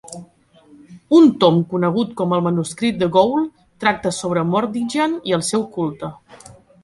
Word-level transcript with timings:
Un 1.17 1.27
tom 1.43 1.59
conegut 1.73 2.15
com 2.21 2.33
el 2.37 2.41
"Manuscrit 2.47 2.97
de 3.03 3.09
Ghoul" 3.17 3.45
tracta 3.85 4.15
sobre 4.23 4.45
Mordiggian 4.55 5.17
i 5.33 5.37
el 5.41 5.45
seu 5.51 5.67
culte. 5.79 6.11